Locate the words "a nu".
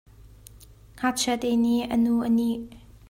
1.93-2.13